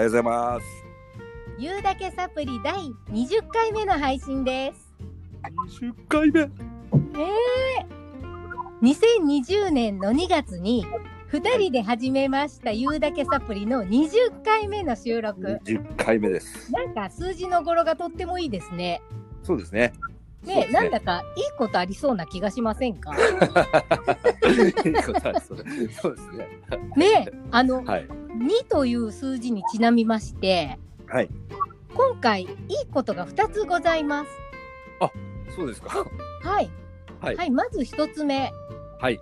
[0.00, 0.66] はようございます。
[1.58, 2.74] 言うだけサプリ第
[3.10, 4.94] 20回目の配信です。
[5.82, 6.40] 20回目？
[6.40, 7.86] ええ
[8.80, 10.86] 2020年の2月に
[11.30, 15.60] 2人で始めました言うだけサプリの20回目の収録。
[15.64, 16.72] 10回目です。
[16.72, 19.02] なんか数字の語呂がとってもいいですね。
[19.42, 19.92] そうですね。
[20.42, 23.12] ねねなんだかいいことありそうな気がしませんか？
[23.12, 25.64] いいことありそう
[26.00, 26.48] そうですね。
[26.96, 28.08] ねあの、はい。
[28.38, 31.28] 2という数字にちなみまして、はい。
[31.94, 32.48] 今回いい
[32.92, 34.30] ことが2つございます。
[35.54, 35.88] そうですか。
[36.42, 36.70] はい。
[37.20, 38.50] はいはい、まず1つ目。
[39.00, 39.20] はい。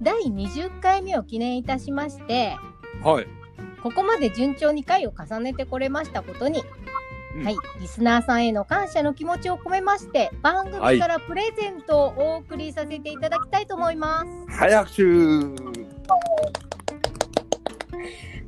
[0.00, 2.56] 第20回目を記念いたしまして、
[3.02, 3.26] はい。
[3.82, 6.62] ここまで順調に回を重ねてこれましたことに、
[7.38, 14.58] うんはい、リスナーさんへの感謝の気持ちを込めまして、番組からプレゼントをお送りさせていただきたいと思います。
[14.58, 15.54] 早くしゅ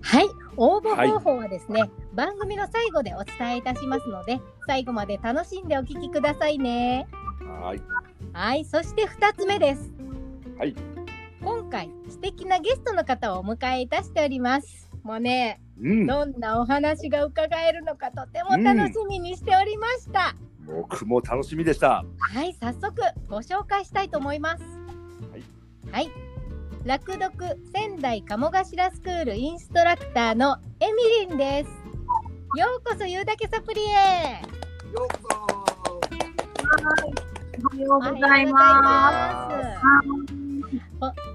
[0.03, 7.07] はい、応募方法はですね、番組の最後でお伝えいたしますので、最後まで楽しんでお聞きくださいね。
[7.63, 7.83] はい。
[8.33, 9.93] はい、そして2つ目です。
[10.59, 10.75] はい。
[11.43, 14.91] 今回、素敵なゲストの方をお迎えいたしております。
[15.05, 16.07] もうね、うん。
[16.07, 20.35] どんなお話が伺えるのかとても楽しみにしておりました。
[20.67, 22.05] 僕も楽しみでした。
[22.19, 22.95] はい、早速
[23.29, 24.63] ご紹介したいと思います。
[25.31, 25.43] はい。
[25.93, 26.11] はい。
[26.85, 27.33] 楽読
[27.75, 31.71] 仙台鴨頭スクールインストラクターのエミリンです。
[32.59, 34.43] ようこそ言うだけサプリへ。
[34.93, 35.57] ようこ
[37.63, 39.51] おはようございおはようございま
[40.29, 40.40] す。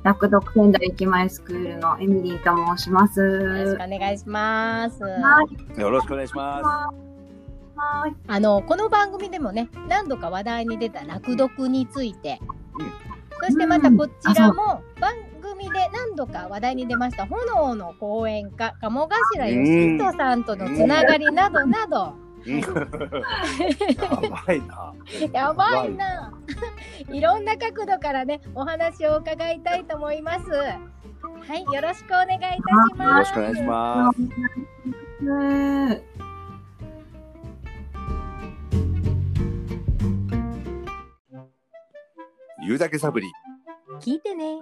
[0.03, 3.19] 楽読仙台駅前スクールのエミリーと申します。
[3.19, 5.03] よろしくお願いします。
[5.03, 5.75] はい。
[5.75, 8.15] そよろしくお願いしまはい。
[8.27, 12.39] あのこの番組でもね何度か話題に出た楽読について、
[12.79, 13.05] うん
[13.41, 22.19] そしてまたこちらも番組で何度か話題に出ました炎の講演家鴨頭義人さんとのつながりなどなど、す。
[22.19, 22.61] うんや
[24.29, 24.93] ばいな。
[25.33, 26.33] やばいな。
[27.11, 30.51] いろんな角度からね、お話を伺いたいと思います。
[30.51, 30.77] は
[31.55, 32.61] い、よろしくお願いいたし
[32.95, 33.09] ます。
[33.09, 34.19] よろしくお願いします。
[34.19, 36.15] す。
[42.67, 43.27] 言うだけサブリ。
[43.99, 44.59] 聞いてね。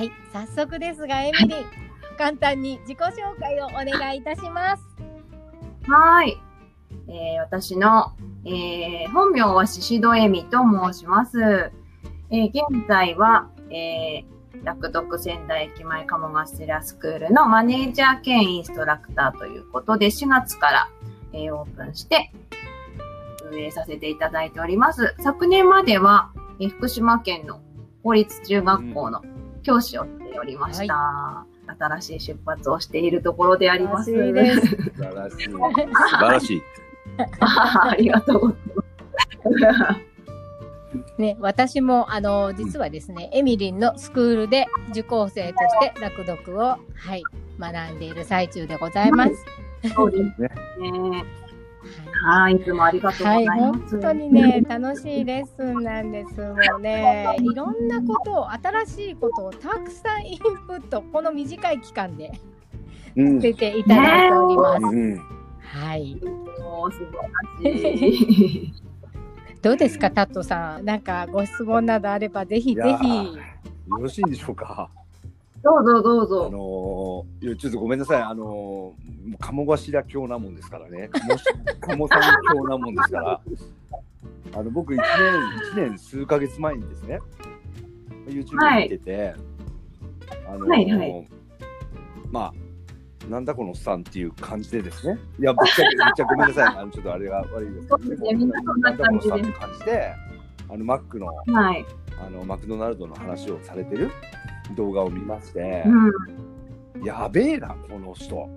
[0.00, 1.64] はい、早速ですが、エミリン、
[2.16, 4.82] 簡単に自己紹介をお願いいたします。
[5.86, 6.38] はい。
[7.06, 8.14] えー私の、
[8.46, 10.60] えー本名は宍戸恵美と
[10.92, 11.38] 申します。
[11.42, 20.88] えー現在は、えー楽読仙台駅前鴨頭スクールのマネージャー兼インストラクターということで、4月から、
[21.34, 22.32] えーオープンして、
[23.52, 25.14] 運営させていただいております。
[25.18, 27.60] 昨年までは、えー福島県の
[28.02, 29.22] 公立中学校の
[29.62, 31.46] 教師をしておりました。
[31.78, 34.10] 新しい出発をしているところであります。
[34.10, 36.62] 素晴らしい素晴らしい。
[37.40, 40.10] ありがとうございます。
[41.18, 46.78] ね、私もあの実はですね、エミリンのスクールで受講生として楽読を、は
[47.16, 47.22] い、
[47.58, 49.32] 学んでいる最中でございます。
[49.94, 50.50] そうですね。
[52.22, 53.90] はい、いつもありがとうござはいい、ます。
[53.92, 56.40] 本当にね、楽しいレッスンなんです。
[56.40, 62.32] もうね、いろんなことを、新しいことをたくさんインプット、この短い期間で
[63.16, 63.38] うん。
[63.38, 64.82] 出ていただいております。
[64.84, 65.18] うん。
[65.60, 66.14] はい。
[66.60, 66.98] もう素
[67.60, 68.74] 晴らしい。
[69.62, 70.84] どうですか、タットさん。
[70.84, 72.88] なんかご質問などあれば、ぜひぜひ。
[72.88, 73.42] ーよ
[73.98, 74.90] ろしいんでしょうか。
[75.62, 76.50] どうぞどうあぞ。
[76.50, 81.10] のー、ちょっとごめんなさい、あのー、鴨頭教なもんですからね、
[81.80, 82.20] 鴨さん
[82.54, 83.40] 教なもんですから、
[84.58, 84.96] あの僕1
[85.76, 87.18] 年、一年数ヶ月前にですね、
[88.26, 89.34] YouTube 見てて、
[90.48, 91.28] あのーはいはい。
[92.30, 92.52] ま
[93.26, 98.34] あ、なんだこのおっさんっていう感じでですね、いや、ぶっちゃけ、ぶっちゃけごめんなさい、あのちょっとあれが悪いですけど、そうですね。
[98.34, 99.30] みんなそんな感じで。
[99.30, 100.14] なんだこのおっさんっていう感じで、
[100.70, 101.84] あのマックのはい。
[102.26, 104.10] あのマクドナルドの話をされてる
[104.74, 107.04] 動画を見まして、うん。
[107.04, 108.48] やべえな、この人。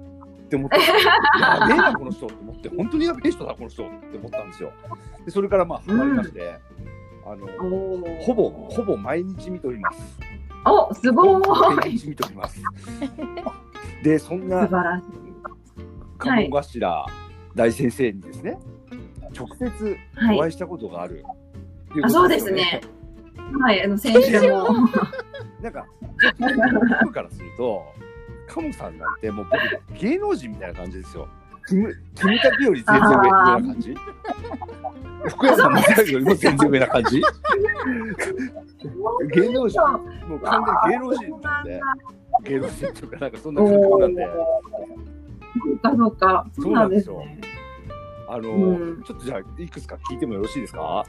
[0.45, 0.77] って思って、
[1.39, 4.71] やべえな、この人って思って、本当にやべえ人だ、この人って思ったんですよ。
[5.25, 6.60] で、それからまあ、ハマりまして、
[7.25, 10.19] あの、おーほぼ、ほぼ毎日見ております。
[10.65, 11.42] お、すごい。
[11.75, 12.62] 毎日見ております。
[14.04, 15.33] で、そん素な晴らしい。
[16.19, 17.06] 鴨頭
[17.56, 18.57] 大先生にですね、
[19.38, 21.24] 直接はいお会いしたことがある。
[21.89, 22.81] っていあ、こそうですね。。
[23.59, 24.68] はい、あの、先週も。
[25.63, 25.86] なんか、
[27.04, 27.81] 僕からすると、
[28.48, 31.30] カモさんなんてもう僕芸能人みたいな感じですよ。
[31.65, 33.31] キム、キムタクより全然上上な
[33.62, 33.95] 感じ。
[35.30, 37.24] 福山雅治よりも全然上な感じ。
[39.33, 39.81] 芸能人、
[40.27, 41.81] もう完全に芸能人なんで、
[42.44, 44.27] 芸能人とかなんかそんな感覚なんで、
[45.63, 47.39] そうか、そうなんですね。
[48.27, 49.04] あの、うん。
[49.04, 51.06] ちょっとじゃあいくつか聞いてもよろしいですか？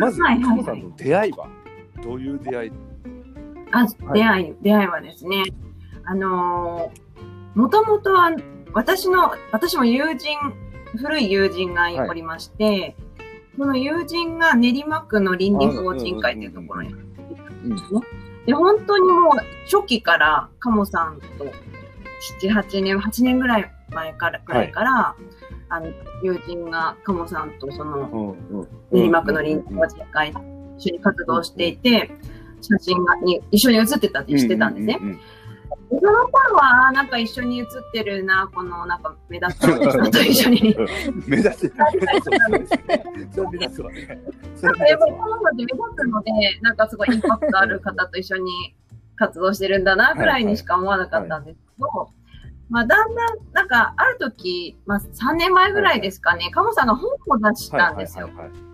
[0.00, 0.48] まず、はいはいはい。
[0.48, 1.48] カモさんの出会いは？
[2.02, 2.72] どういう出会い
[3.72, 3.88] あ、はい。
[4.14, 5.44] 出会い、出会いはですね、
[6.04, 8.30] あのー、もともとは、
[8.72, 10.36] 私の、私も友人、
[10.96, 12.96] 古い友人がおりまして、
[13.56, 17.76] その友人が練馬区の倫理法人会っていうところに、うん。
[18.46, 21.44] で、本当にもう初期から、カモさんと、
[22.40, 25.16] 7、8年、8年ぐらい前から、くらいから、
[25.68, 25.88] あの、
[26.22, 28.36] 友人がカモさんとその、
[28.92, 30.32] 練馬区の倫理法人会、
[30.78, 32.10] 一緒に活動していて、
[32.60, 34.98] 写真がに一緒に写ってたって知ってたんですね。
[35.90, 40.74] その頃は、なんか一緒に写ってるな、この、なんか目立つ人と一緒に。
[40.76, 40.86] うん
[41.26, 41.72] 目立つ、
[43.50, 44.20] 目立つわね。
[44.62, 48.76] なんかやっぱり目彼女って目立つので、なんかすごいインパクトある方と一緒に
[49.16, 52.10] 活動してるんだな、ぐらいにしか思わなかったんですけど、
[52.68, 58.26] まあだんだん、なんかある時、まあ3年前ぐらいですかね、カモさんが本を出したんですよ。
[58.26, 58.67] はいはいはいはい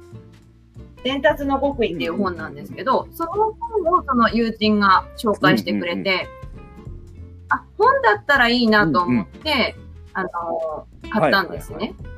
[1.05, 3.53] 伝達の極意っていう本なんですけど、その本
[3.99, 6.27] をその友人が紹介してくれて、
[7.51, 9.77] あ、本だったらいいなと思って、
[10.15, 11.77] あの、買ったんですね。
[11.77, 12.15] はいはい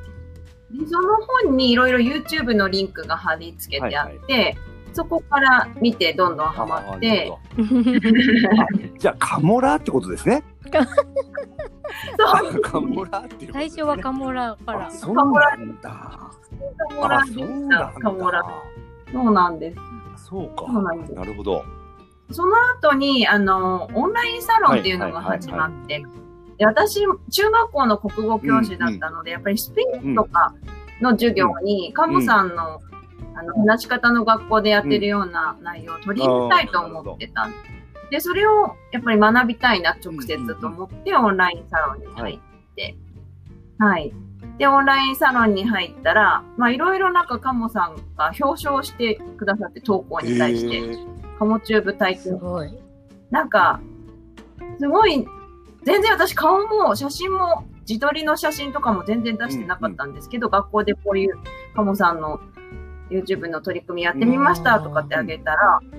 [0.71, 4.57] でその本にいろいろ YouTube のリンクが貼り付けてあって、
[4.93, 7.31] そこから見てどんどんハマって、
[8.99, 10.43] じゃあカモラってことですね。
[12.17, 13.51] そう、カモラっていうことですね。
[13.53, 14.91] 最初はカモラからあ。
[14.91, 16.31] そうなんだ。
[16.89, 17.99] カモラでしあそうなんだた。
[17.99, 18.45] カモラ。
[19.11, 19.79] そうなんです。
[20.29, 20.65] そうか。
[20.71, 21.63] そうなんですなるほど。
[22.31, 26.03] その後に、あの、オンラインサロンっていうのが始まって、
[26.57, 30.53] で私、中学校の国語教師だったので、やっぱりスペインとか
[31.01, 32.81] の授業に、カモさんの、
[33.35, 37.76] あの、話し方の学校でやってるような内容を取り入れたいと思ってたんです。
[38.09, 42.95] で、それをやっぱり学びたいな、直接と思って、オンラインサロンに入って、
[43.79, 44.13] はい。
[44.57, 50.97] で、オンラインサロンに入ったら、まあ、いろいろなんかカモさんが表彰してくださって、投稿に対して、
[51.37, 52.23] カモチューブ体験。
[52.23, 52.73] すごい。
[53.29, 53.79] なんか、
[54.79, 55.27] すごい、
[55.83, 61.37] 全然私顔も写真も、自撮りの写真とかも全然出してなかったんですけど、学校でこういう
[61.75, 62.39] カモさんの
[63.09, 65.96] YouTube の取り組みやってみましたとかってあげたら、カ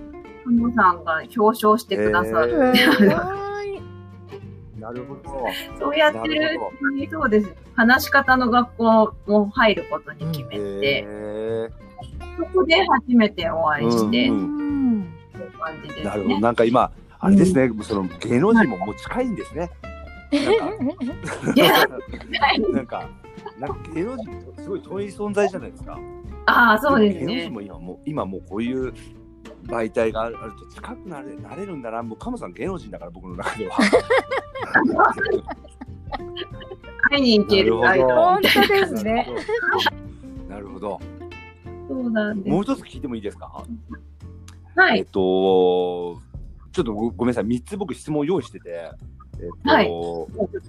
[0.50, 2.70] モさんが表彰してくださる。
[2.70, 3.08] へすごい。
[4.78, 5.46] なるほど。
[5.78, 7.54] そうやってるうちにそうです。
[7.74, 11.70] 話し方の学校も入ることに決めて、へ
[12.36, 15.08] そこで初めてお会いして、ううんん。
[15.32, 16.34] そういう感じですーなるほど。
[16.34, 16.40] ね。
[16.40, 19.70] なんか今、あれですね、その芸能人ももう近いんですね。
[20.32, 21.86] いや
[22.72, 23.08] なんか、
[23.58, 25.98] なんか芸能人とすごい遠い存在じゃないですか。
[26.46, 27.26] ああ、そうですね。
[27.26, 28.92] 芸能人も今もう今もうこういう
[29.68, 32.02] 媒体があると近くなれなれるんだな。
[32.02, 33.76] もうカモさん芸能人だから僕の中では。
[37.10, 38.40] 会いに行ける本。
[38.42, 39.28] 当ですね。
[40.48, 41.00] なるほど。
[41.88, 42.52] そうなんです。
[42.52, 43.64] もう一つ聞いてもいいですか？
[44.74, 44.98] はい。
[45.00, 46.20] えっと、
[46.72, 48.90] ちょっとごごめんなさい、3つ僕質問用意してて、
[49.40, 49.88] えっと、はい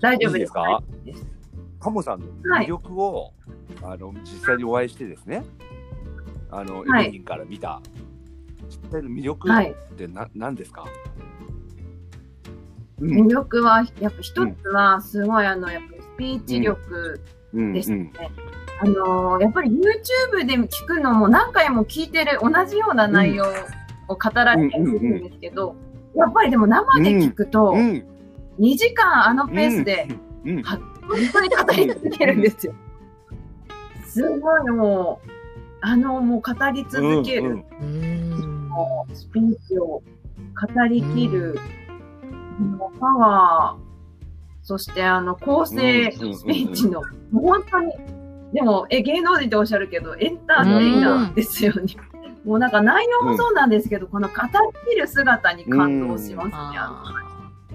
[0.01, 1.25] 大丈夫ですかはいです
[1.79, 2.25] カモさんの
[2.57, 3.31] 魅力を、
[3.81, 5.45] あの実際にお会いしてですね、
[6.51, 7.81] あの、はいエレニンから見た、
[8.89, 9.71] 実際の魅力はい。
[9.71, 10.85] ってな、何ですか、
[12.99, 17.21] う魅力は、やっぱ一つは、すごいあの、やっぱりスピーチ力
[17.53, 17.73] うん。
[17.73, 18.11] ですね。
[18.81, 23.45] あのー、やっぱり YouTube で聞くのも何回も聞いてる同じような内容
[24.07, 25.75] を語られてるんですけど、
[26.15, 28.05] やっぱりでも生で聞くとう、ん。
[28.59, 30.07] 2時間あのペースで、
[30.45, 30.63] うん、うん。
[30.63, 30.79] 本
[31.33, 32.73] 当に語り続けるんですよ。
[34.05, 35.29] すごいもう、
[35.81, 38.28] あの、もう語り続ける、うん。
[39.13, 40.03] スピーチを語
[40.89, 41.59] りきる、
[42.59, 43.89] もうパワー、
[44.63, 47.93] そしてあの、構成うんスピーチの、もう本当に、
[48.53, 51.95] でも、え、芸能人っておっしゃるけど、エンターテイナーですよね。
[52.45, 56.53] もうなんか内容もそうなんですけど、この語りきる姿に感動しますね。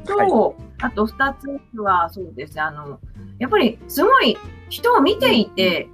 [0.05, 2.57] と、あと二つは、そうです。
[2.57, 2.99] ね、あの、
[3.39, 4.37] やっぱりすごい
[4.69, 5.89] 人を見ていて、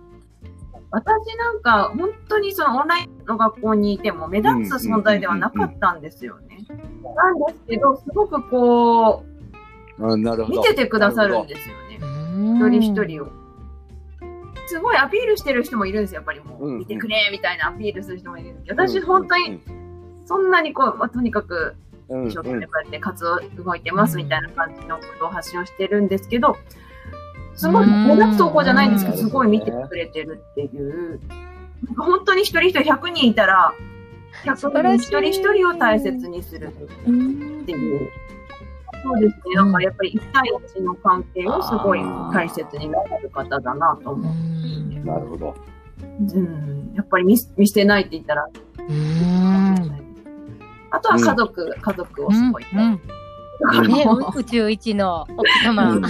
[0.91, 6.59] 私なんか本当にそのオンラインの学校にいても目立つ存在ではなかったんですよね。
[7.15, 9.25] なんですけど、すごくこ
[10.01, 10.61] あなるう、ほど。
[10.61, 12.01] 見ててくださるんですよね。
[12.57, 13.29] 一人一人を。
[14.67, 16.79] すごいアピールしてる人もいるんですよ、やっぱりもう。
[16.79, 19.61] 見てくれみたいなアピールする人もいるんですけど、私本当に
[20.25, 21.75] そんなにこう、まあ、とにかく
[22.11, 26.57] うん、一生懸命こうやって活動動いてますみたいな感じのことを発信をしてるんですけど、
[27.61, 31.21] すごい目立つ投稿じゃないんですけど、うんすごい見てくれてるっていう。
[31.85, 33.75] なんか本当に一人一人100人いたら、
[34.45, 36.71] 100人一人一人を大切にする
[37.07, 38.11] うんっていう。
[39.03, 39.57] そうですね。
[39.57, 40.43] だからやっぱり一対
[40.75, 42.01] 一の関係をすごい
[42.33, 44.35] 大切になる方だなとう思う。
[44.35, 45.55] んなるほど。
[46.03, 46.93] うん。
[46.95, 48.49] やっぱり見す見捨てないって言ったら、
[48.79, 50.11] うん
[50.93, 52.65] あとは家族、家族をすごい。
[52.73, 53.01] うんうん
[53.89, 55.93] ね、う宇宙一の奥様。
[55.93, 56.09] うんう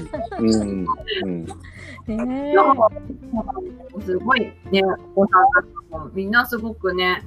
[0.56, 0.86] ん
[1.24, 1.46] うん
[2.06, 2.54] ね
[4.04, 4.82] すごいね、
[5.14, 7.22] お子さんたちもみんなすごくね、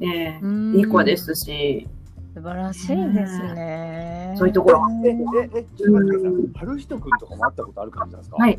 [0.00, 1.86] えうんーいい子ですし、
[2.34, 4.34] 素晴らしいですね。
[4.36, 6.66] そういうところえ、え、え、ちょっと待ってください。
[6.66, 8.36] 春人くんとかも会ったことある感じなんですか？
[8.38, 8.58] はい。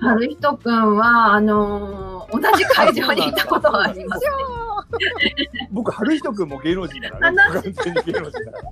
[0.00, 4.26] 春人くんは、あのー同じ会場にいたことはあります。
[5.72, 7.38] 僕、春人くんも芸能人だからね。
[7.52, 8.62] 完全に芸能人だから。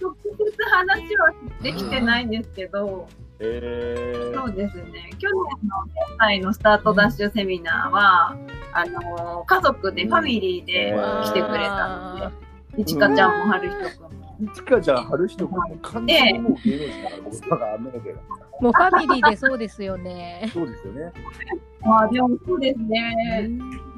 [0.00, 3.06] 直接話はできてないんですけど、
[3.38, 5.10] えーそうですね。
[5.18, 8.36] 去年の現在のスタートダッシュセミナーは、
[8.72, 10.94] あのー家族でファミリーで
[11.24, 12.32] 来てくれたの
[12.76, 14.54] で、いちかちゃんも春人くんも。
[14.54, 18.14] ちかちゃん、春人くんも完全にもう芸能人だから、僕だからあんなことや
[18.60, 20.50] もうファミリーでそうですよね。
[20.52, 21.12] そうですよね。
[21.80, 23.48] まあでもそうですね。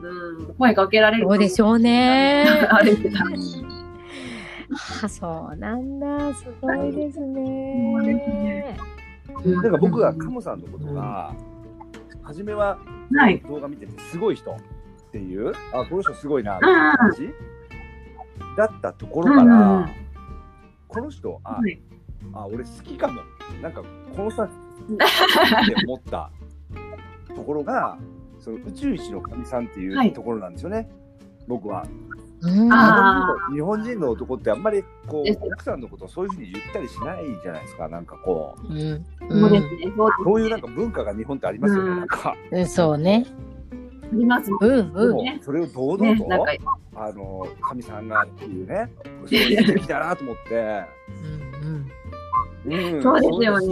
[0.02, 2.44] うん、声かけられるそうでしょうね。
[2.70, 3.10] あれだ。
[5.02, 6.34] あ、そうなんだ。
[6.34, 8.76] すごいですね。
[9.44, 11.34] なんか僕がカモさんのことが、
[12.22, 12.78] 初めは
[13.14, 13.40] はい。
[13.40, 14.56] 動画見てて、すごい人っ
[15.12, 17.30] ていう、あ、この人すごいな、みたいな感じ？
[18.56, 19.88] だったところから、
[20.88, 21.80] この人、あは、い
[22.32, 23.22] あ、俺好きかも。
[23.62, 23.82] なんか、
[24.16, 24.48] このさ、っ
[25.66, 26.30] て思った
[27.34, 27.98] ところが、
[28.38, 30.88] その宇宙一の神さんっていうところなんですよね。
[31.48, 31.86] 僕は。
[32.42, 37.88] 日本人の男ってあんまりこう奥さんのことをそういうふうに言ったりしないじゃないですか。
[37.88, 39.92] なんかこう、うんそうですね。
[40.24, 41.90] そういうなんか文化が日本ってありますよね。
[41.90, 42.34] うんなんか。
[42.50, 43.24] うんそうね。
[43.70, 45.40] ありますもんうんうん。
[45.40, 46.16] それを堂々ね。
[46.16, 46.46] と、
[46.96, 48.90] あの神さんがっていうね、
[49.26, 50.84] そういう素敵だなと思って、
[52.66, 53.66] うん、そうですよね。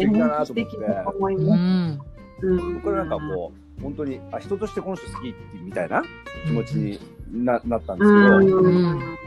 [0.44, 2.46] 素敵だなと思って思いうんうます。
[2.46, 2.50] ん。
[2.50, 6.02] うん僕はなんかこう本当にあ人としてこの人好きってみたいな
[6.46, 7.00] 気持ちに
[7.32, 8.44] な,、なったんですけど、うん。
[8.44, 9.20] ううんん。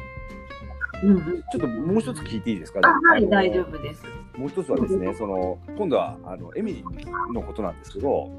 [1.04, 1.44] うん。
[1.52, 4.04] ちょっともう一つ聞いていいですか、あ、はい、の大丈夫です。
[4.38, 8.30] もう一つはですね、その今度はあのエミリーのことなんですけど、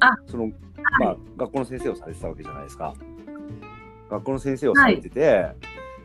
[0.00, 0.50] あその
[1.00, 2.94] まあ、学校の先生をされてたわけじゃないですか。
[4.10, 5.48] 学校の先生をされてて、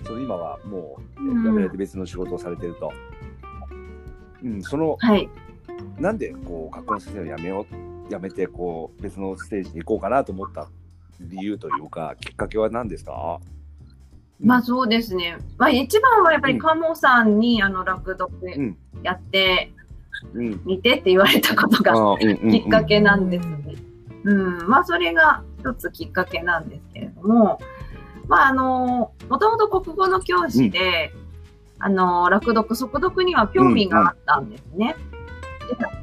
[0.05, 2.91] その今はもううん辞められて別の仕事をされてると。
[4.43, 5.29] うん、そのはい。
[5.99, 10.67] なんでこう学校の先生を辞めよう辞めてこう別のステージに行こうかなと思った
[11.19, 13.39] 理由というかきっかけは何ですか？
[14.39, 15.37] まあそうですね。
[15.57, 19.73] まあ一番はやっぱり鴨さんにあの落読んやって
[20.33, 21.93] うん、みてって言われたことが
[22.51, 23.75] きっかけなんですね。
[24.25, 27.59] うん、まあそれが一つきっかけなんですけれども、
[28.27, 31.13] まああの、もともと国語の教師で、
[31.79, 34.97] あの、落読、速読には興味があったんですね。
[35.08, 35.08] で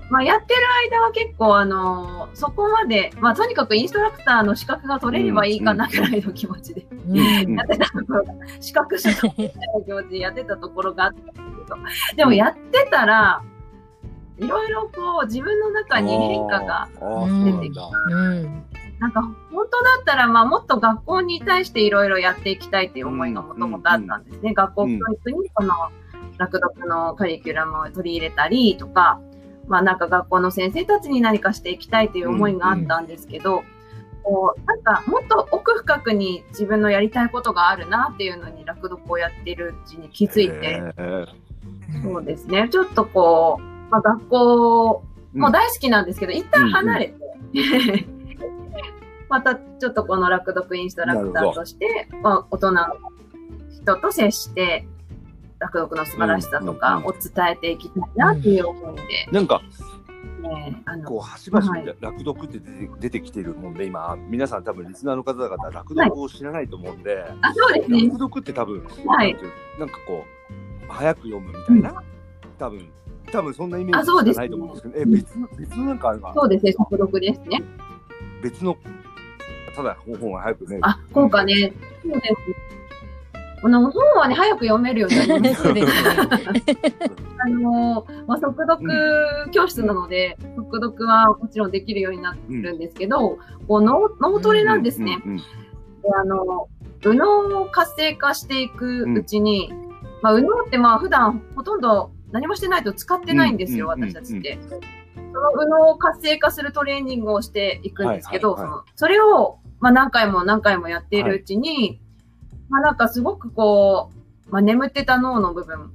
[0.09, 7.55] まあ、やってる間は結構あの、そこまで、まあとにかくインストラクターの資格が取れればいいかなくらいの気持ちでうん。
[7.57, 11.77] やってたところが、資格取得みたいな気持ちでやってたところがあったんですけど、
[12.17, 13.43] でもやってたら、
[14.39, 18.67] いろいろこう自分の中に変化があーあーそう
[18.99, 24.55] なんか本当だったら、まあ、もっと学校に対していろいろやっていきたいっていう思いがもともとあったんですね。
[24.55, 25.75] 学校教育にその
[26.39, 29.21] 落読のカリキュラムを取り入れたりとか、
[29.69, 33.65] まあなんか学校の先生たちに何かしていきたいという思いがあったんですけど、
[34.23, 40.83] こうなんかもっと奥深くに自分のやりたいことがあるなっていうのに落読をやってるうちに気づいて、
[42.03, 42.69] そうですね。
[42.71, 45.05] ちょっとこう、まあ、学校
[45.35, 47.15] も大好きなんですけど、一旦離れ
[47.53, 48.07] て、
[49.29, 52.87] またちょっとこの落読インストラクターとして、まあ、大人の
[53.71, 54.87] 人と接して、
[55.67, 59.63] 落読の素晴らしさとかを伝えていきたいなっていう思いで、なんか
[60.41, 68.19] ね、あの、こう端々はいに落読って出て出てきてるもんで今皆さん多分リスナーの方々落読を知らないと思うんで、あ、そうですね落。
[68.19, 69.37] 読って多分、はい
[69.79, 70.25] なんかこ
[70.89, 72.03] う早く読むみたいな、
[72.59, 72.89] 多分
[73.33, 77.63] 多分そんなイメージじゃあそうですないと思うんですけど、え別の別のなんかあるかそうですね、速読ですね。
[78.43, 78.77] 別の
[79.75, 80.79] ただ方法が早くね。
[80.83, 81.73] あ、効果ね。
[82.03, 82.35] そうです。
[83.67, 85.83] この本はね、早く読めるようになりますね。
[87.41, 95.19] あのまあ、速読教室なので、速読はもちろんできるようになってるんですけど、こう脳脳トレなんですね。
[96.17, 96.69] あの
[97.05, 99.73] 右脳を活性化していくうちに、
[100.23, 104.61] まあ、右脳ってまあ普段ほとんど何もしてないと使ってないんですよ、うんうん私たちって。
[104.63, 112.01] その右脳を活性化するトレーニングをしていくんですけど、そのそれを、まあ、何回も何回もやっているうちに、
[112.69, 114.11] まあなんかすごくこ
[114.49, 115.93] う、まあ、眠ってた脳の部分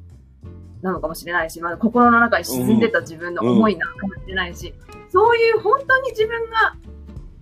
[0.82, 4.74] なのかもしれないし、まあ、心の中に沈んでた自分の思いなのかもしれないし、
[5.10, 6.76] そういう本当に自分が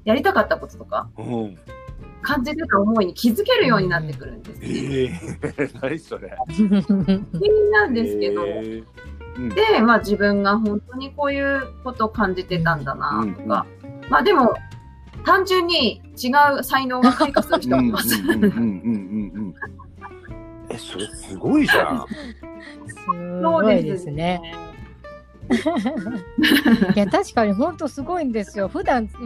[0.05, 1.57] やりたかったこととか、うん。
[2.21, 4.59] 感じてた思いに気づけるようになってくるんです。
[4.61, 6.35] ええ 何それ。
[6.47, 13.65] 不思議なんですけど、で、まあ自分が本当にこういうことを感じてたんだなとか、
[14.09, 14.53] まあでも、
[15.25, 18.15] 単純に違う才能が開花する人もいます。
[20.71, 22.05] え、それすごいじゃん。
[22.87, 24.41] すごいですね。
[26.95, 28.67] いや確かに本当すごいんですよ。
[28.67, 29.17] 普段いか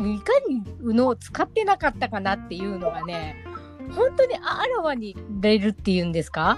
[0.48, 3.36] に右脳を使ってなかったかなっていうのがね、
[3.96, 6.58] 本当にああらわに出るっていうんですか？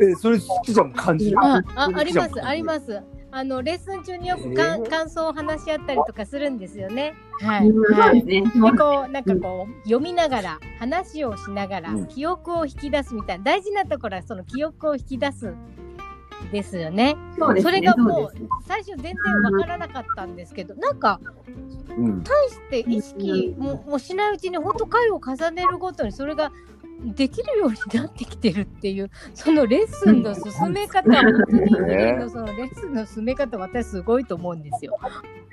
[0.00, 1.36] え、それ、ちちゃんも感じる。
[1.38, 3.02] あ、あありますあります。
[3.30, 7.14] あのレッスン中によくえー感想を話し合ったりとかするんですよね。
[7.40, 7.68] はい。
[7.68, 8.20] うんはい。
[8.20, 8.70] そうですね。
[8.72, 15.54] でこうなんかこう読みながら話をしながらうん記憶を引き出すみたいな大事なところはその記憶を引き出す
[16.52, 17.16] ですよね。
[17.38, 17.70] そうですね。
[17.76, 21.20] それがもうね最初全然わからなかったんですけど、なんか
[21.96, 22.22] うん。
[22.22, 26.50] 対して意識ももしないうちに本当回を重ねるごとにそれが
[27.00, 34.98] できるようになってきてるっていうそのレッスンの進め方、本当にのそのレッスンの進め方私すごいと思うんですよ。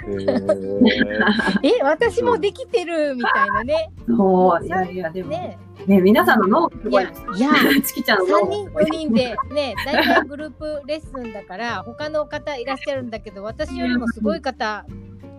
[0.07, 3.91] えーえ私もできてるみたいなね。
[4.07, 7.33] そう、いやいや、でも、ね、ね皆さんの脳すいやごいですよ。
[7.35, 7.49] いや
[7.81, 14.85] 月ちゃんの3脳人5人でね大体グループレッスンだから他の方いらっしゃるんだけど私よりもすごい方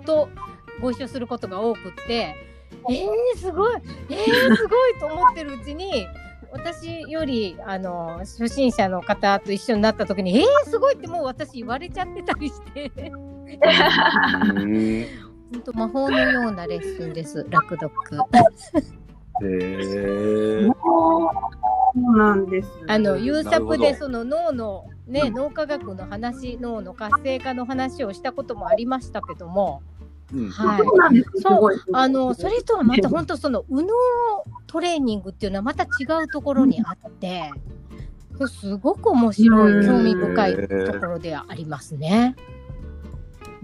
[0.04, 0.28] と
[0.80, 2.34] ご一緒することが多くって
[2.90, 6.06] えー、すごいえー、すごいと思ってるうちに
[6.52, 15.06] 私よりあの初心者の方と一緒になった時に「えー、すごい!」ってもう私言われちゃってたりしてうん
[15.52, 17.92] 本当魔法のようなレッスンです落読。
[19.42, 20.72] えー
[21.96, 22.68] そうなんです。
[22.88, 29.82] あの、ユーサプでその脳のね、脳科学の話、脳の活性化の話をしたこともありましたけども、
[30.34, 30.82] うんはい。
[30.82, 31.30] そうなんです。
[31.36, 31.84] すそう。
[31.92, 33.94] あの、それとはまた本当その右脳
[34.66, 37.50] トレーニングっていうのはまた違うところにあって、
[38.48, 42.36] すごく面白い、うん興味深いところでありますね。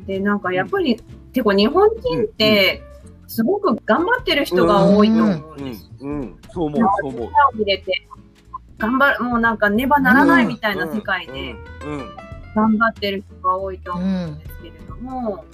[0.07, 0.97] で、なんかやっぱり、
[1.33, 2.83] てか日本人って、
[3.27, 5.91] すごく頑張ってる人が多いと思うんうんです。
[6.01, 7.21] うん、そう思う、そう思う。
[7.29, 8.07] 力を入れて、
[8.79, 12.23] 頑張る、もうなんかねばならないみたいな世界でうん、うん
[12.55, 15.45] 頑張ってる人が多いと思うんですけれども、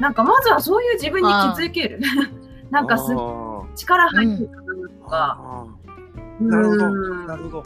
[0.00, 1.32] なんかまずはそういう自分に気
[1.62, 2.00] づける。
[2.70, 5.66] なんかすあ力入ってるかなとーか、
[6.40, 7.64] なるほど、うんなるほど。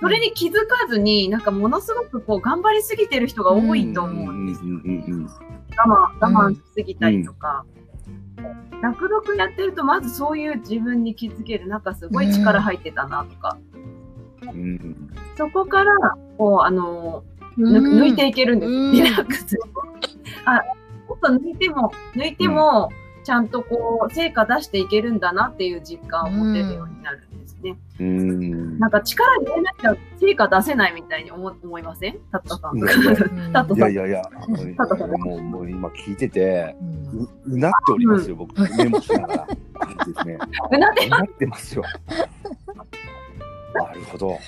[0.00, 4.62] それに気づかずに、なんかものすごくこう頑張りすぎてる人が多いと思うんです。
[4.62, 5.28] うんうんうん
[5.76, 7.64] 我慢、我慢しすぎたりとか。
[8.82, 11.68] 落読やってると、まずそういう自分に気づける。
[11.68, 13.58] なんかすごい力入ってたなとか。
[14.42, 15.92] うんうんそこから、
[16.36, 17.22] こう、あの、
[17.56, 18.72] 抜いていけるんです。
[18.72, 19.56] うんリラックス。
[20.44, 20.60] あ、も
[21.18, 22.90] っと抜いても、抜いても、
[23.24, 27.76] ちゃんとこう、成果出していけるんだなっていう実感を持てるようになるんですね。
[28.00, 28.78] うん。
[28.78, 32.18] なんか力入れなきゃ成果出せないみたいに思思いません？
[32.32, 32.78] タッタさん。
[33.52, 35.10] タットいやいやいや、あのね佐藤さん。
[35.10, 37.20] もうもう今聞いてて、うん。
[37.24, 39.48] ううなっておりますよ、僕、メモしながら。
[40.72, 40.88] うな
[41.22, 41.76] ってます？
[41.76, 41.82] よ。
[43.74, 44.38] なるほど。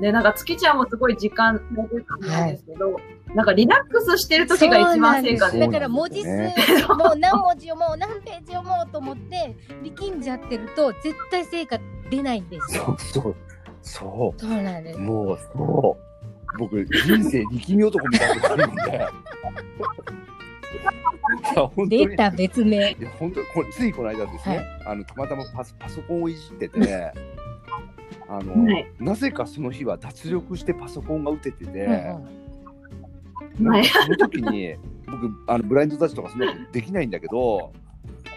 [0.00, 2.96] で、なんか月ちゃんもすごい時間が出ると思うんですけど、
[3.34, 11.78] なんかリラックスしてる時が一番成果そうなんですだから文字数、もう何文字読もう、何ページ読もうと思って力んじゃってると絶対成果
[12.10, 12.96] 出ないんですよ。
[12.98, 13.36] そうそう。
[13.82, 15.02] そそうなんですう。。
[15.02, 16.58] もう、そう。
[16.58, 18.96] 僕、人生力み男みたいな感じで。
[21.52, 22.08] いや、本当に。
[22.08, 22.92] 出た別名。
[22.92, 27.12] いや本当これついこの間ですね、はいあのたまたまパソパソコンをいじってて
[28.28, 32.43] あの、はいなぜかその日は脱力してパソコンが打ててて、うんうんはい
[33.58, 37.72] なんかその時に僕あのブラインドタッチとかそんなことできないんだけど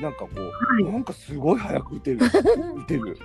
[0.02, 2.20] なんかこう、はいなんかすごい早く打てる
[2.78, 3.18] 打てる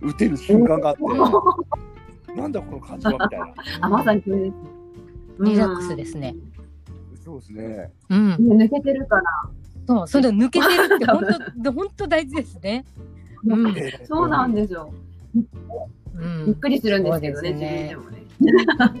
[0.00, 1.02] 打てる瞬間があって
[2.34, 3.46] なんだこの感じはみたいな
[3.80, 4.54] あ、まさにそれです。
[5.40, 6.34] リラックスですね。
[7.24, 8.34] そうですねうん。
[8.34, 8.62] うん。
[8.62, 9.22] 抜けてるから。
[9.86, 11.24] そう、その抜けてるって本
[11.62, 12.84] 当本当大事ですね。
[13.46, 13.74] うん。
[14.04, 14.92] そうなんですよ。
[15.36, 16.60] うびっん。
[16.60, 18.22] くりするんですけどね、自分でもね。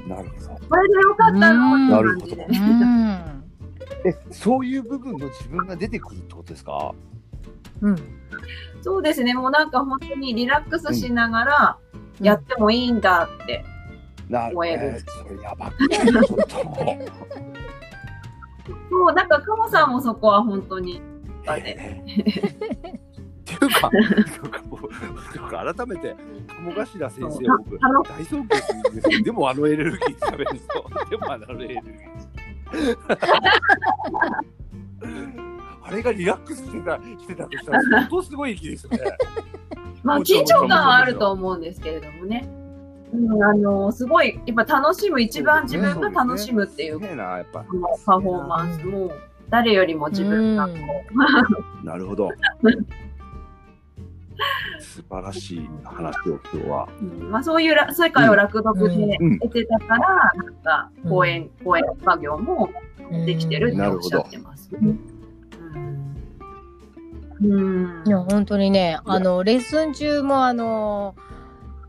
[0.06, 2.84] なるほどこれでよかったのって感じでうね。
[2.86, 3.44] ん。
[4.04, 6.94] えそういう部分の自分が出てくるってことですか？
[7.82, 7.96] うん。
[8.82, 11.78] そうですね、もうなんか本当にリラックスしながら
[12.20, 13.64] やってもいいんだって
[14.28, 16.24] な燃えるえーそれやばくない？
[16.26, 16.46] ちょっと。
[18.90, 21.00] そう、なんか、カモさんもそこは本当に。
[21.46, 22.98] あえー
[23.54, 23.90] っていうか、
[25.36, 26.16] なんか改めて、
[26.48, 32.96] 鴨頭先生を僕、大尊敬するんですけど、でもあのエネルギー喋ると、でもあのエネルギー。
[35.82, 38.98] あれがリラックスしてたしてたとしたら、相当すごい息ですよね。
[40.02, 42.48] まあ、緊張感はあると思うんですけれどもね。
[43.12, 47.60] うん、あの、すごい、やっぱ楽しむ、一番自分が楽しむっていう、すげえな、やっぱ。
[47.60, 49.12] このパフォーマンスも、
[49.48, 50.74] 誰よりも自分がこ
[51.82, 52.30] う、なるほど。
[54.80, 56.88] 素晴らしい話を今日は。
[57.00, 57.30] うん。
[57.30, 59.38] まあ、そういうら世界を落読でうん。
[59.38, 62.70] 得てたから、なんか講演、講演家業も
[63.24, 64.70] できてるっておっしゃってます。
[64.72, 64.78] ね。
[64.80, 65.16] うん。
[67.40, 68.06] うん。
[68.06, 71.14] いや本当にねあのレッスン中もあの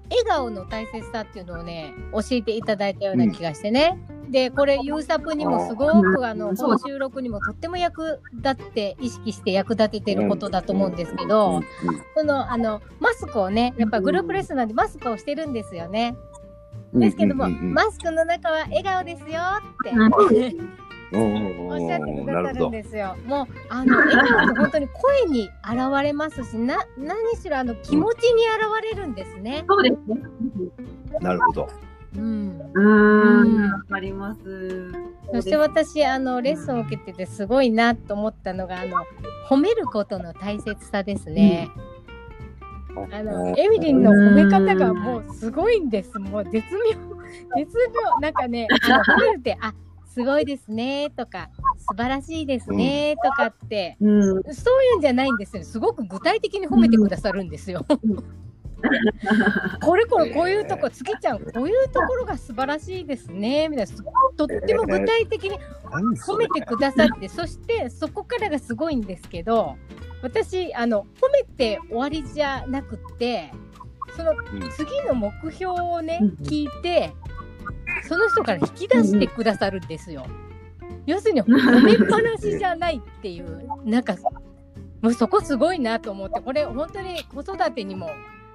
[0.09, 11.61] 笑顔の大切さっていうのをね教えていただいたような気がしてね、でこれユーサプにもすごくあのうんこの収録にもとっても役立って意識して役立ててることだと思うんですけど、
[12.15, 16.15] そのあのマスクをねやっぱグループレッスンなんでマスクをしてるんですよね。
[16.93, 19.39] ですけども、マスクの中は笑顔ですよ
[19.81, 19.91] って。
[19.91, 20.77] うん
[21.09, 22.71] おっしゃってくださるん。
[22.71, 23.15] ですよ。
[23.25, 29.63] もうあの笑顔って本当に声に現れますし、な何しろあの気持ちに現れるんですね。
[29.69, 30.21] そうですね。
[31.21, 31.69] なるほど。
[32.17, 32.61] うん。
[32.73, 34.91] うーん、わかります。
[35.33, 38.97] そして私あのレッスンを受けててすごいなと思ったのがあの
[39.49, 41.69] 褒めることの大切さですね。
[43.11, 46.17] あのエミリンの褒め方がもうすごいんです。
[46.17, 46.97] もう絶妙
[47.55, 49.73] 絶妙なんかねあの褒めるってあ
[50.05, 53.97] すごいですねとか素晴らしいですねとかって。
[54.01, 55.63] うん、そういうんじゃないんですよ。
[55.63, 57.85] すごく具体的に褒めてくださるんですよ。
[59.81, 63.69] これこれこういうとこ、つけちゃん、こういうところが素晴らしいですね。
[63.69, 64.03] みたいな、す
[64.35, 65.59] とっても具体的に
[66.17, 69.75] 褒めてくださって、そしてそこからがすごいんですけど、
[70.21, 73.51] 私、あの、褒めて終わりじゃなくって、
[74.15, 74.69] そのうん。
[74.71, 77.13] 次の目標をねうん、聞いて、
[78.07, 80.25] その人から引き出してくださるんですよ。
[81.05, 84.15] 要するに褒めっぱなしじゃないっていう、なんか、
[85.01, 88.09] もうそこすごいなと思って、これ本当に子育てにも、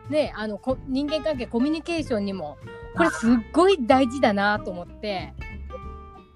[0.08, 2.58] ね、あのこ人間関係、コミュニケーションにも、
[2.96, 5.32] これすっごい大事だなと思って、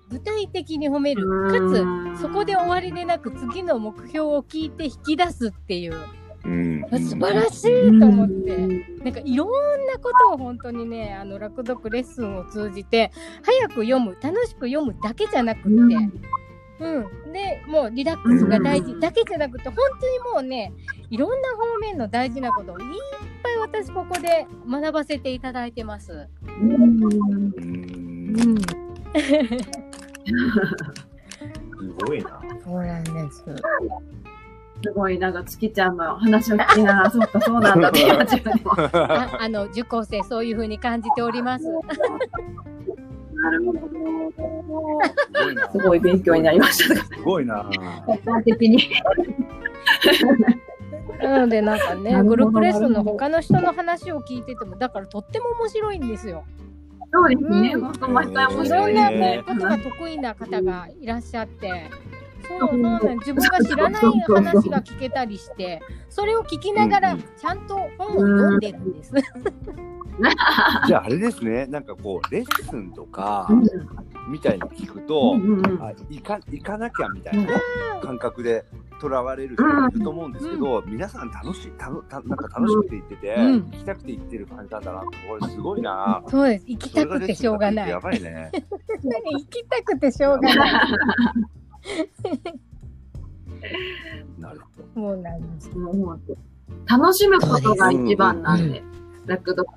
[0.09, 5.97] 具体的に褒める、かつ、そこで終わりでなく、次の目標を聞いて引き出すっていう、
[6.45, 6.83] うん。
[6.91, 8.57] 素晴らしいと思って。
[9.03, 9.49] なんかいろん
[9.87, 13.11] なことを本当にねあの落読レッスンを通じて
[13.43, 16.13] 早く読む楽しく読むだけじゃなくって、うん。
[16.79, 20.73] うん、でもうリラックスが大事うんだけじゃなくて本当にもうね
[21.11, 22.87] いろんな方面の大事なことをいっ
[23.61, 26.29] 私ここで学ばせていただいてます。
[26.47, 27.01] うん
[31.77, 32.41] すごいな。
[32.65, 33.45] そうなんです。
[34.83, 38.73] すごい、なんか月ちゃんの話を聞きながら、そうか、そうなんだって今自分でも。
[38.93, 41.65] ああの受講生そういう風に感じております。
[41.65, 41.71] な
[43.51, 43.81] るほど。
[45.73, 46.95] すごい勉強になりました。
[47.05, 47.71] すごいな。
[48.07, 48.79] 客観的に。
[51.23, 56.45] なのでなんかねグループレッスンの他の人の話を聞いててもだからとっても面白いんですよ。
[57.13, 57.73] そうですね。
[57.75, 59.43] うん本当毎回面い白いろんな。
[59.43, 61.91] ことが得意な方がいらっしゃって。
[62.49, 69.13] そうそうなん自分が知らない話が聞けたりしてそれを聞きながらちゃんと本を読んでるんです。
[70.87, 73.63] じゃああれですね、なんかこうレッスンとかうん
[74.29, 77.49] みたいに聞くと、うんうんうんあ行か行かなきゃみたいなね
[78.03, 78.65] 感覚で
[79.01, 85.07] とらわれる人がいると思うんですけど、皆さん楽しいたのたなんか楽しくて行ってて、うん行きたくて行ってる感じなんだなこ
[85.41, 86.23] れすごいな。
[86.29, 87.91] そうです行きたくてしょうがない。
[87.91, 88.51] やばいね。
[88.53, 90.83] 行きたくてしょうがない。
[94.39, 95.01] なるほど。
[95.01, 95.71] もうなんです。
[95.77, 96.21] もう
[96.87, 98.83] 楽しむことが一番なんで、
[99.27, 99.69] 落読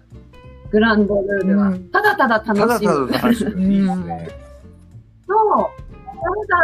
[0.72, 3.08] グランドルールは、うんただただただ楽しむ。
[3.12, 4.30] ただ楽しくていいですね。
[5.28, 5.89] そう。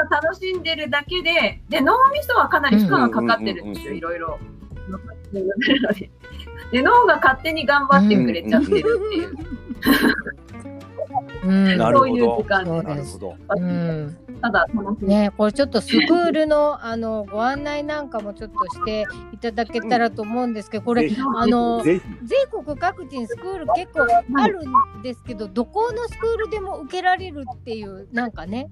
[0.09, 4.39] ただ楽しんでるだけで、で、脳みそはかなり負荷がかかってるんですよ、うんいろいろ。
[6.71, 9.33] で、脳が勝手に頑張ってくれちゃってるっていう、
[11.43, 13.35] うんなるほどそういう時間そうでなるほど。
[13.49, 14.67] うんただ。
[15.01, 21.83] ねこれちょっとスクールのあのご案内なんかもちょっとしていただけたらと思うんですけどこれぜひあの。
[21.83, 21.99] 全
[22.49, 24.07] 国各地にスクール結構
[24.39, 24.59] ある
[24.99, 28.69] んですけどどこのスクールでも受けられるっていうなんかね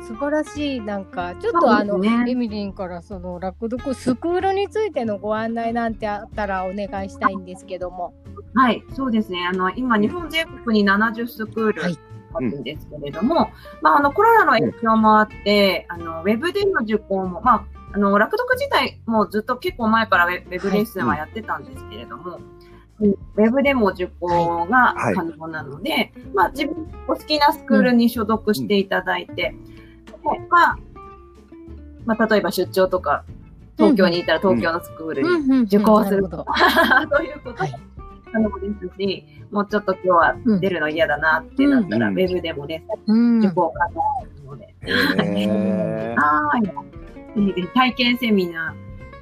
[0.00, 8.14] す素晴らしいなんかちょっとあの、ねエミリンからその落読スクールについてのご案内なんてあったらお願いしたいんですけども。
[8.54, 9.46] はい、そうですね。
[9.46, 13.50] あの、今、日本全国に70スクールんですけれども、
[13.82, 22.40] まあ、あの、コロナの影響もあって、あの、ウェブでの受講も、まあ、あの、落読自体もずっと結構前からウェブレッスンはやってたんですけれども、
[23.00, 23.10] うん。
[23.10, 25.14] ウェブでも受講がはい。
[25.14, 29.54] 可能なので、まあ、自分お好きなスクールに所属していただいて、で
[30.50, 30.78] まあ、
[32.04, 33.24] まあ、例えば出張とか、
[33.76, 36.46] 東京にいたら東京のスクールにうんうんうん受講するなほど。
[37.16, 37.74] ということはい。
[38.32, 43.94] 可能ですし、もうちょっと今日は出るの嫌だなってなったら、うんウェブでもね、うん受講可能
[44.26, 44.74] ですので、
[47.74, 48.74] 体験セミナ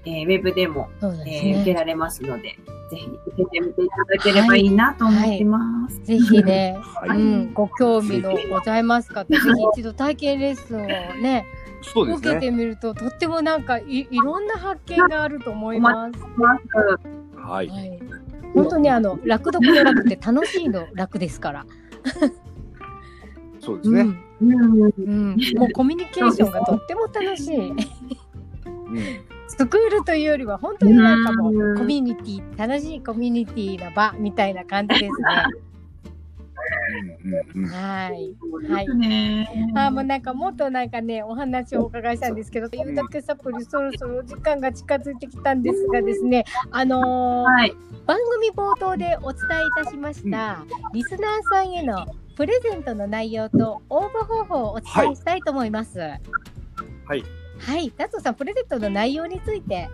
[0.05, 1.75] ー、えーウェブでも、ですえー受けね。
[1.75, 2.59] られますので、
[2.91, 6.01] ぜひ受けてみていただければいいなと思ってます。
[6.05, 9.41] ぜひね、 はいうん、ご興味のございますか ぜひ
[9.75, 11.47] 一度体験レッスンをね、
[11.83, 12.31] そうですね。
[12.31, 16.21] 受けてみるととってもなんかいいろんな発見があると思います。
[17.37, 17.69] はい。
[17.69, 18.01] はい。
[18.55, 21.67] 本当にあの楽読の楽って楽しいの楽ですから。
[23.61, 24.01] そうですね。
[24.40, 27.71] うんうんうん、もうコミュニケーションがとっても楽しい。
[27.71, 27.77] うん
[29.47, 35.45] スクールというよりは本当になんかもううんコミュニティ楽しいコミュニティな場みたいな感じですね。
[37.24, 38.35] うんうんうんはい。
[38.68, 38.88] はい。
[38.96, 47.74] ねあーもうなんかもっとなんかねお話をお伺いしたんですけど、ゆうだけサプリそろそろお時間が近づいてきたんですがですね、あのーはい。
[48.07, 55.98] 番組冒頭でお伝えいたしました、リスナーさんへのプレゼントの内容と応募方法をお伝えしたいと思います。
[55.98, 56.20] はい。
[57.07, 57.24] はい。
[57.59, 59.88] はい、達夫さんプレゼントの内容について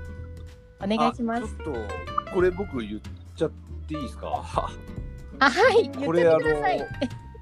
[0.82, 1.44] お願いします。
[1.44, 1.88] あちょっと
[2.34, 3.00] これ僕言っ
[3.36, 3.50] ちゃっ
[3.86, 4.70] ていいですか？
[5.40, 6.88] あ、はい、言ってみてこれあのください。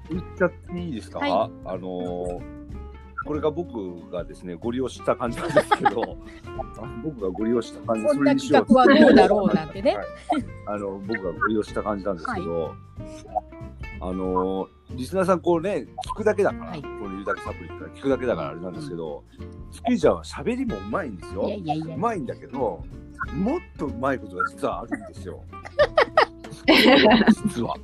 [0.09, 1.19] 言っちゃっていいですか？
[1.19, 2.41] はあの
[3.25, 6.01] これが僕がですねご利用した感じなんですけど、
[6.81, 9.95] あ僕がご利用した感じこんな企画はどうだろうなんてね。
[9.95, 10.05] はい
[10.65, 12.73] あの僕がご利用した感じなんですけど、
[14.01, 19.23] あのリスナーさんこうね聞くだけだから、はいこのゆうだけサプリってのは聞くだけだからあれなんですけど、
[19.71, 21.41] つくりちゃんは喋りもうまいんですよ。
[21.95, 21.97] う。
[21.97, 22.83] まいんだけど、も
[23.57, 25.43] っとうまいことが実はあるんですよ。
[27.45, 27.75] 実は。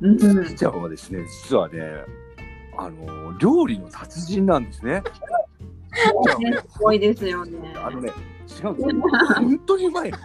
[0.00, 1.80] うんちゃんはですね、実はね、
[2.76, 4.94] あの料理の達人なんですね。
[4.94, 5.02] ね
[6.68, 7.74] すごいですよね。
[7.76, 8.74] あのね、違うんですよ。
[9.34, 10.18] 本当にうまいの。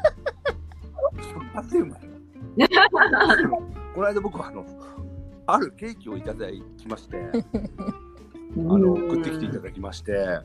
[1.54, 2.12] マジでうまいの。
[3.93, 4.65] この間僕はあの、
[5.47, 6.47] あるケーキをいただ
[6.78, 10.39] きまして、あの送ってきていただきまして、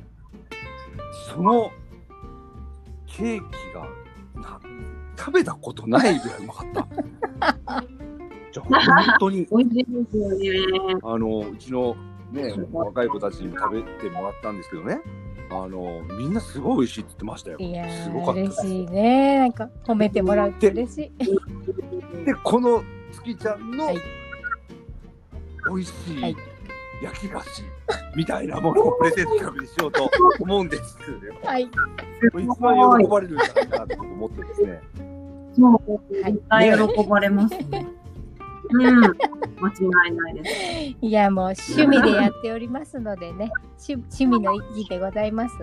[1.32, 1.70] その
[3.06, 3.88] ケーキが
[4.40, 4.60] な
[5.26, 6.86] 食べたことないぐらいうまかった。
[8.52, 10.98] じゃあ本当に美味しいですよね。
[11.02, 11.96] あのうちの
[12.30, 15.00] ね若い子たちにも食べてもらったんですけどね、
[15.50, 17.56] あのみんなすごい美味しいって言ってましたよ。
[17.58, 18.66] いやすごかーったです。
[18.68, 19.38] 嬉しいね。
[19.40, 22.24] なんか褒めてもらうと嬉しい。
[22.24, 23.98] でこの月ちゃんのはい
[25.68, 26.36] 美味しはいい
[27.02, 27.64] 焼き菓子
[28.14, 30.08] みたいなものをプレゼント企画にしようと
[30.38, 30.96] 思うんです。
[31.44, 31.64] はい。
[31.64, 35.15] 一番喜ばれるんじゃないかなと思ってですね。
[35.56, 37.86] そう、はい絶対喜ばれますね。
[38.68, 39.12] うん、間違
[40.10, 40.96] いないです。
[41.00, 43.50] いやもう趣味でやっておりますのでね。
[43.88, 45.54] 趣趣味の域でございます。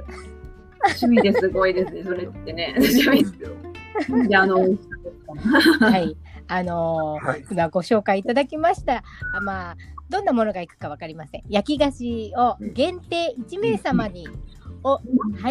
[1.02, 2.74] 趣味ですごいですね、それってね。
[2.80, 3.50] 趣味ですか
[5.80, 6.18] らはい。
[6.48, 9.04] あのーはい今ご紹介いただきました。
[9.34, 9.78] あまあ
[10.10, 11.44] どんなものがいくかわかりません。
[11.50, 14.28] 焼き菓子を限定1名様に、
[14.84, 15.00] おは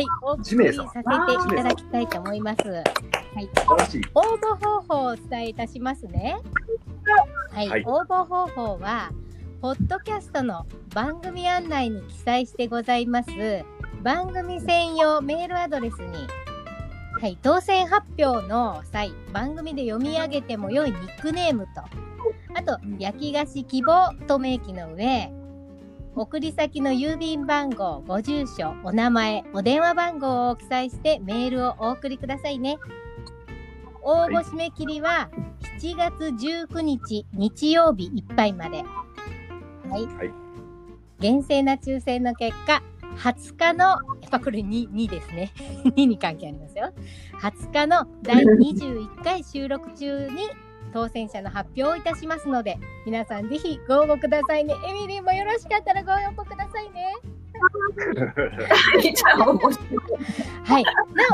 [0.01, 2.69] いお送りさせていただきたいと思います。
[2.69, 2.83] は
[3.41, 3.45] い。
[3.45, 3.49] い。
[4.15, 6.37] 応募方法をお伝えいたしますね。
[7.51, 9.11] はい、はい応募方法は、
[9.63, 13.31] ポッドキャストの番組案内に記載してございます、
[14.03, 16.27] 番組専用メールアドレスに、
[17.21, 21.83] はい、当選発表の際、番組で読み上げても良いニックネームと、
[22.55, 25.33] あとうん、焼き菓子希望と明記の上、
[26.15, 32.79] 送り先の郵便番号、ご住所、お名前、お電話番号を記載してメールをお送りくださいね。
[34.03, 35.31] 応募締め切りは
[35.81, 38.83] 7月19日日曜日いっぱいまで。
[39.89, 40.07] はい。
[40.07, 40.43] はい
[41.23, 42.83] 厳正な抽選の結果、
[43.19, 45.53] 20日の、やっぱこれ 2, 2ですね。
[45.95, 46.93] 2に関係ありますよ。
[47.41, 50.49] 20日の第21回収録中に
[50.93, 54.75] 当選者の発表をいたしますので、皆さんぜひご応募くださいね。
[54.89, 57.15] エミリーもよろしかったらご応募くださいね。
[60.65, 60.85] はい。
[60.85, 60.91] な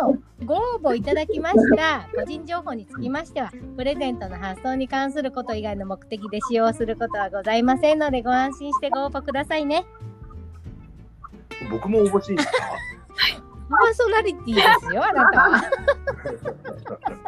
[0.08, 9.86] お、ご応募いただきました個人情報につきましては、プレゼントの発送に関すること以外の目的で使用することはございませんので、ご安心してご応募くださいね。
[11.70, 12.58] 僕も応募していいですか？
[13.70, 15.62] パーソナリティですよ、あなたは。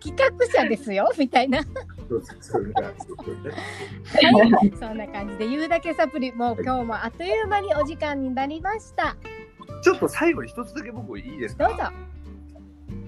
[0.00, 1.58] 企画者ですよみたいな。
[1.58, 1.66] はい、
[4.78, 9.16] そんな感じで言うだけサプリ、もう今日もあっという間にお時間になりました。
[9.82, 11.68] ちょっと最後に一つだけ僕いいですか？
[11.68, 11.84] どうぞ。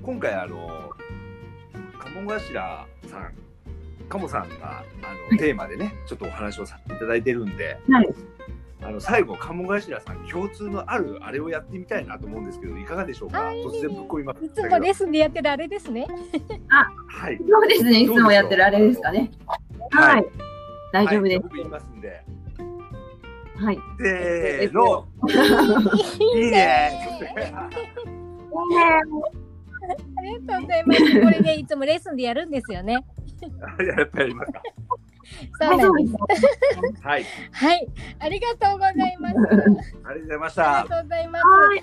[0.02, 0.90] 今回あの
[1.98, 3.32] 鴨頭さん
[4.08, 8.14] 鴨さんがあのテーマでねちょっとお話をさせていただいてるんで、はい
[8.84, 13.42] あの最後鴨頭さん共通のあるあれをやってみたいなと思うんですけどいかがでしょうか？
[13.42, 16.06] はい突然ぶっ込みますいつもレッスンでやってるあれですね。
[17.08, 19.30] はいそうですね、いつもやってるあれですかね。
[19.90, 20.26] はいはい。
[20.92, 21.34] 大丈夫です。
[21.34, 22.24] はい僕言いますんで
[23.56, 23.78] はい。
[24.00, 25.06] せーの
[26.34, 27.54] いいねいいね。
[30.16, 31.20] ありがとうございます。
[31.22, 32.94] これね、いつもレッスンでやるんですよね。
[33.96, 34.62] やっぱりやりますか
[35.60, 36.46] そうなんです。
[37.02, 39.36] はいはい、ありがとうございます。
[40.04, 41.44] ありがとうございましたありがとうございます。
[41.44, 41.78] はい。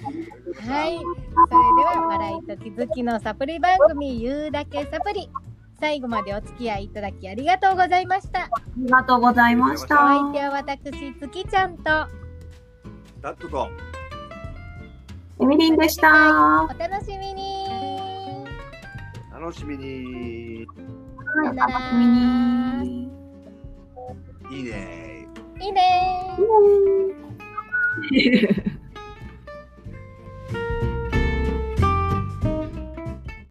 [0.67, 5.29] はい、それでは笑いと気づきのサプリ番組言うだけサプリ。
[5.79, 8.41] 最後までお付き合いいただきありがとうございました。
[8.41, 9.95] ありがとうございました。
[9.95, 11.83] お相手は私、月ちゃんと
[13.21, 13.69] ダットと
[15.41, 16.65] エミリンでした。
[16.65, 17.59] お楽しみに。
[19.31, 20.67] 楽しみに
[21.45, 23.08] 楽しみに。
[24.51, 25.27] いいね
[25.61, 26.37] いいね